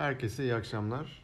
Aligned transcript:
Herkese 0.00 0.42
iyi 0.42 0.54
akşamlar. 0.54 1.22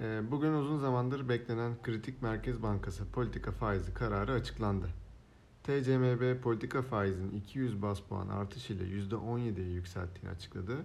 Ee, 0.00 0.20
bugün 0.30 0.52
uzun 0.52 0.78
zamandır 0.78 1.28
beklenen 1.28 1.82
Kritik 1.82 2.22
Merkez 2.22 2.62
Bankası 2.62 3.10
politika 3.10 3.52
faizi 3.52 3.94
kararı 3.94 4.32
açıklandı. 4.32 4.86
TCMB 5.62 6.40
politika 6.42 6.82
faizinin 6.82 7.30
200 7.30 7.82
bas 7.82 8.00
puan 8.00 8.28
artış 8.28 8.70
ile 8.70 8.84
%17'ye 8.84 9.72
yükselttiğini 9.72 10.30
açıkladı 10.30 10.76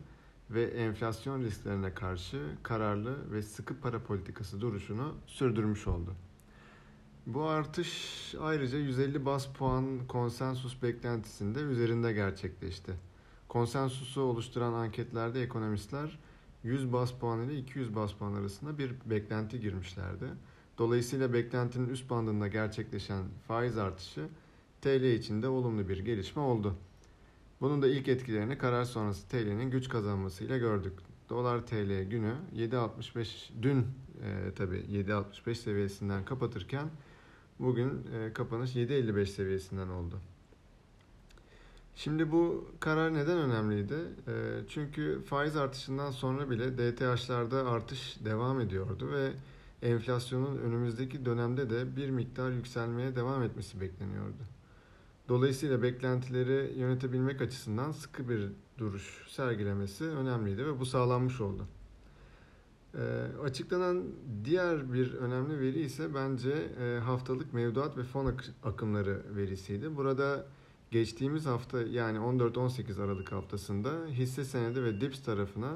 ve 0.49 0.63
enflasyon 0.63 1.43
risklerine 1.43 1.93
karşı 1.93 2.41
kararlı 2.63 3.31
ve 3.31 3.41
sıkı 3.41 3.79
para 3.79 4.03
politikası 4.03 4.61
duruşunu 4.61 5.15
sürdürmüş 5.27 5.87
oldu. 5.87 6.13
Bu 7.25 7.43
artış 7.43 8.35
ayrıca 8.41 8.77
150 8.77 9.25
bas 9.25 9.47
puan 9.47 10.07
konsensus 10.07 10.83
beklentisinde 10.83 11.59
üzerinde 11.59 12.13
gerçekleşti. 12.13 12.93
Konsensusu 13.47 14.21
oluşturan 14.21 14.73
anketlerde 14.73 15.43
ekonomistler 15.43 16.19
100 16.63 16.93
bas 16.93 17.11
puan 17.11 17.41
ile 17.41 17.57
200 17.57 17.95
bas 17.95 18.13
puan 18.13 18.33
arasında 18.33 18.77
bir 18.77 18.91
beklenti 19.05 19.59
girmişlerdi. 19.59 20.25
Dolayısıyla 20.77 21.33
beklentinin 21.33 21.89
üst 21.89 22.09
bandında 22.09 22.47
gerçekleşen 22.47 23.23
faiz 23.47 23.77
artışı 23.77 24.27
TL 24.81 25.03
için 25.03 25.41
de 25.41 25.47
olumlu 25.47 25.89
bir 25.89 25.97
gelişme 25.97 26.41
oldu. 26.41 26.75
Bunun 27.61 27.81
da 27.81 27.87
ilk 27.87 28.07
etkilerini 28.07 28.57
karar 28.57 28.83
sonrası 28.83 29.27
TL'nin 29.27 29.71
güç 29.71 29.89
kazanmasıyla 29.89 30.57
gördük. 30.57 30.93
Dolar 31.29 31.67
TL 31.67 32.03
günü 32.03 32.33
7.65 32.55 33.49
dün 33.61 33.85
e, 34.23 34.53
tabi 34.55 34.75
7.65 34.75 35.55
seviyesinden 35.55 36.25
kapatırken 36.25 36.89
bugün 37.59 37.89
e, 37.89 38.33
kapanış 38.33 38.75
7.55 38.75 39.25
seviyesinden 39.25 39.87
oldu. 39.87 40.19
Şimdi 41.97 42.31
bu 42.31 42.65
karar 42.79 43.13
neden 43.13 43.37
önemliydi? 43.37 43.95
Ee, 44.27 44.31
çünkü 44.69 45.21
faiz 45.25 45.55
artışından 45.55 46.11
sonra 46.11 46.49
bile 46.49 46.77
DTH'larda 46.77 47.69
artış 47.69 48.17
devam 48.25 48.59
ediyordu 48.59 49.11
ve 49.11 49.31
enflasyonun 49.81 50.57
önümüzdeki 50.57 51.25
dönemde 51.25 51.69
de 51.69 51.95
bir 51.95 52.09
miktar 52.09 52.51
yükselmeye 52.51 53.15
devam 53.15 53.43
etmesi 53.43 53.81
bekleniyordu. 53.81 54.43
Dolayısıyla 55.29 55.81
beklentileri 55.81 56.79
yönetebilmek 56.79 57.41
açısından 57.41 57.91
sıkı 57.91 58.29
bir 58.29 58.47
duruş 58.77 59.27
sergilemesi 59.29 60.03
önemliydi 60.03 60.65
ve 60.65 60.79
bu 60.79 60.85
sağlanmış 60.85 61.41
oldu. 61.41 61.65
E, 62.93 63.01
açıklanan 63.43 64.03
diğer 64.45 64.93
bir 64.93 65.13
önemli 65.13 65.59
veri 65.59 65.79
ise 65.79 66.15
bence 66.15 66.51
e, 66.51 66.99
haftalık 66.99 67.53
mevduat 67.53 67.97
ve 67.97 68.03
fon 68.03 68.33
akımları 68.63 69.21
verisiydi. 69.35 69.95
Burada 69.95 70.45
geçtiğimiz 70.91 71.45
hafta 71.45 71.81
yani 71.81 72.17
14-18 72.17 73.03
Aralık 73.03 73.31
haftasında 73.31 74.05
hisse 74.09 74.45
senedi 74.45 74.83
ve 74.83 75.01
DIPS 75.01 75.23
tarafına 75.23 75.75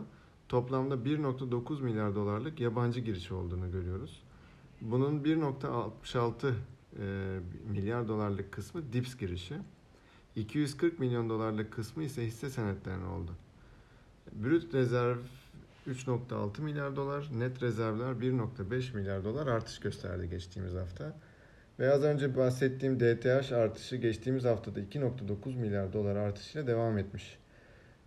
toplamda 0.49 0.95
1.9 0.95 1.81
milyar 1.81 2.15
dolarlık 2.15 2.59
yabancı 2.59 2.99
giriş 2.99 3.31
olduğunu 3.31 3.71
görüyoruz. 3.71 4.23
Bunun 4.81 5.23
1.66 5.23 6.53
e, 6.99 7.39
milyar 7.69 8.07
dolarlık 8.07 8.51
kısmı 8.51 8.93
DIPS 8.93 9.17
girişi. 9.17 9.55
240 10.35 10.99
milyon 10.99 11.29
dolarlık 11.29 11.73
kısmı 11.73 12.03
ise 12.03 12.25
hisse 12.25 12.49
senetlerine 12.49 13.05
oldu. 13.05 13.31
Brüt 14.31 14.73
rezerv 14.73 15.17
3.6 15.87 16.61
milyar 16.61 16.95
dolar, 16.95 17.29
net 17.37 17.63
rezervler 17.63 18.13
1.5 18.13 18.95
milyar 18.95 19.23
dolar 19.23 19.47
artış 19.47 19.79
gösterdi 19.79 20.29
geçtiğimiz 20.29 20.73
hafta. 20.73 21.19
Ve 21.81 21.91
az 21.91 22.03
önce 22.03 22.37
bahsettiğim 22.37 22.99
DTH 22.99 23.53
artışı 23.53 23.95
geçtiğimiz 23.95 24.45
haftada 24.45 24.79
2.9 24.79 25.55
milyar 25.55 25.93
dolar 25.93 26.15
artışıyla 26.15 26.67
devam 26.67 26.97
etmiş. 26.97 27.37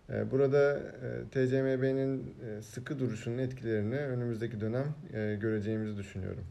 Ee, 0.09 0.31
burada 0.31 0.77
e, 0.77 1.29
TCMB'nin 1.31 2.35
e, 2.45 2.61
sıkı 2.61 2.99
duruşunun 2.99 3.37
etkilerini 3.37 3.95
önümüzdeki 3.95 4.61
dönem 4.61 4.95
e, 5.13 5.35
göreceğimizi 5.41 5.97
düşünüyorum. 5.97 6.43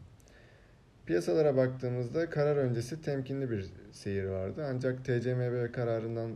Piyasalara 1.05 1.57
baktığımızda 1.57 2.29
karar 2.29 2.57
öncesi 2.57 3.01
temkinli 3.01 3.51
bir 3.51 3.65
seyir 3.91 4.25
vardı. 4.25 4.65
Ancak 4.69 5.05
TCMB 5.05 5.71
kararından 5.73 6.31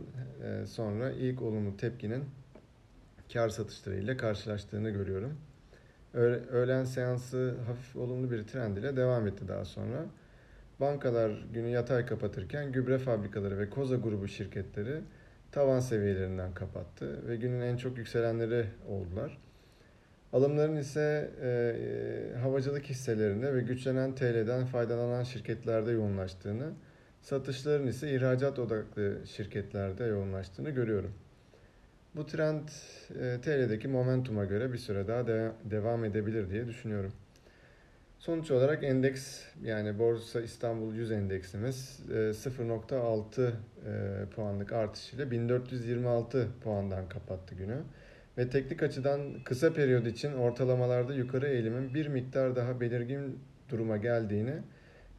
sonra 0.66 1.10
ilk 1.10 1.42
olumlu 1.42 1.76
tepkinin 1.76 2.24
kar 3.32 3.48
satışlarıyla 3.48 4.16
karşılaştığını 4.16 4.90
görüyorum. 4.90 5.36
Öğlen 6.52 6.84
seansı 6.84 7.54
hafif 7.66 7.96
olumlu 7.96 8.30
bir 8.30 8.42
trend 8.42 8.76
ile 8.76 8.96
devam 8.96 9.26
etti 9.26 9.48
daha 9.48 9.64
sonra. 9.64 10.06
Bankalar 10.80 11.30
günü 11.52 11.68
yatay 11.68 12.06
kapatırken 12.06 12.72
gübre 12.72 12.98
fabrikaları 12.98 13.58
ve 13.58 13.70
Koza 13.70 13.96
grubu 13.96 14.28
şirketleri 14.28 15.00
tavan 15.52 15.80
seviyelerinden 15.80 16.54
kapattı 16.54 17.28
ve 17.28 17.36
günün 17.36 17.60
en 17.60 17.76
çok 17.76 17.98
yükselenleri 17.98 18.66
oldular. 18.88 19.38
Alımların 20.32 20.76
ise 20.76 21.30
e, 21.42 22.38
havacılık 22.38 22.84
hisselerinde 22.84 23.54
ve 23.54 23.60
güçlenen 23.60 24.14
TL'den 24.14 24.66
faydalanan 24.66 25.22
şirketlerde 25.22 25.90
yoğunlaştığını, 25.90 26.72
satışların 27.22 27.86
ise 27.86 28.14
ihracat 28.14 28.58
odaklı 28.58 29.18
şirketlerde 29.26 30.04
yoğunlaştığını 30.04 30.70
görüyorum. 30.70 31.12
Bu 32.16 32.26
trend 32.26 32.68
e, 33.20 33.40
TL'deki 33.40 33.88
momentuma 33.88 34.44
göre 34.44 34.72
bir 34.72 34.78
süre 34.78 35.08
daha 35.08 35.26
de, 35.26 35.52
devam 35.64 36.04
edebilir 36.04 36.50
diye 36.50 36.66
düşünüyorum. 36.66 37.12
Sonuç 38.20 38.50
olarak 38.50 38.84
endeks 38.84 39.42
yani 39.62 39.98
Borsa 39.98 40.40
İstanbul 40.40 40.94
100 40.94 41.10
endeksimiz 41.12 42.00
0.6 42.10 43.42
e, 43.42 43.50
e, 43.50 44.26
puanlık 44.26 44.72
artış 44.72 45.12
ile 45.12 45.30
1426 45.30 46.48
puandan 46.64 47.08
kapattı 47.08 47.54
günü. 47.54 47.76
Ve 48.38 48.50
teknik 48.50 48.82
açıdan 48.82 49.20
kısa 49.44 49.72
periyod 49.72 50.06
için 50.06 50.32
ortalamalarda 50.32 51.14
yukarı 51.14 51.48
eğilimin 51.48 51.94
bir 51.94 52.06
miktar 52.06 52.56
daha 52.56 52.80
belirgin 52.80 53.38
duruma 53.68 53.96
geldiğini 53.96 54.54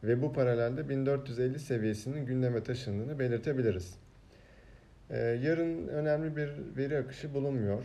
ve 0.04 0.22
bu 0.22 0.34
paralelde 0.34 0.90
1450 0.90 1.60
seviyesinin 1.60 2.26
gündeme 2.26 2.64
taşındığını 2.64 3.20
belirtebiliriz. 3.20 3.96
E, 5.10 5.18
yarın 5.18 5.88
önemli 5.88 6.36
bir 6.36 6.52
veri 6.78 6.98
akışı 6.98 7.34
bulunmuyor. 7.34 7.84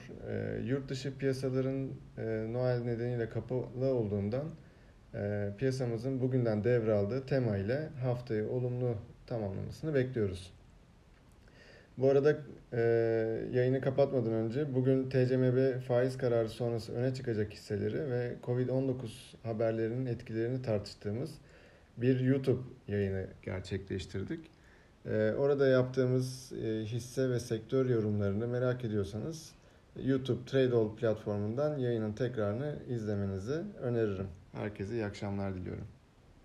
Yurt 0.64 0.88
dışı 0.88 1.18
piyasaların 1.18 1.90
Noel 2.52 2.78
nedeniyle 2.78 3.28
kapalı 3.28 3.94
olduğundan 3.94 4.44
e, 5.16 5.50
piyasamızın 5.58 6.20
bugünden 6.20 6.64
devraldığı 6.64 7.26
tema 7.26 7.56
ile 7.56 7.88
haftayı 8.02 8.48
olumlu 8.48 8.94
tamamlamasını 9.26 9.94
bekliyoruz. 9.94 10.52
Bu 11.98 12.10
arada 12.10 12.36
e, 12.72 12.80
yayını 13.52 13.80
kapatmadan 13.80 14.32
önce 14.32 14.74
bugün 14.74 15.08
TCMB 15.08 15.80
faiz 15.80 16.18
kararı 16.18 16.48
sonrası 16.48 16.92
öne 16.92 17.14
çıkacak 17.14 17.52
hisseleri 17.52 18.10
ve 18.10 18.34
Covid-19 18.42 18.94
haberlerinin 19.42 20.06
etkilerini 20.06 20.62
tartıştığımız 20.62 21.30
bir 21.96 22.20
YouTube 22.20 22.60
yayını 22.88 23.26
gerçekleştirdik. 23.42 24.40
E, 25.06 25.32
orada 25.38 25.66
yaptığımız 25.66 26.52
e, 26.52 26.84
hisse 26.84 27.30
ve 27.30 27.40
sektör 27.40 27.86
yorumlarını 27.86 28.48
merak 28.48 28.84
ediyorsanız 28.84 29.52
YouTube 30.04 30.44
Tradeall 30.46 30.96
platformundan 30.96 31.78
yayının 31.78 32.12
tekrarını 32.12 32.76
izlemenizi 32.88 33.62
öneririm. 33.82 34.28
Herkese 34.56 34.94
iyi 34.94 35.04
akşamlar 35.04 35.54
diliyorum. 35.54 35.88